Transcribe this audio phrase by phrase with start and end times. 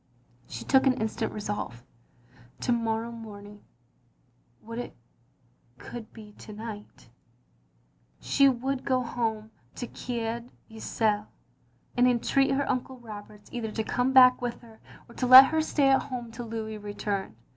[0.47, 1.83] She took an instant resolve.
[2.61, 3.63] To morrow morn ing—
[4.65, 4.95] ^would it
[5.77, 7.11] could be to night—
[8.29, 11.27] she would go home to Coed Ithel,
[11.95, 15.61] and entreat her Uncle Roberts either to come back with her, or to let her
[15.61, 17.35] stay at home till Louis returned.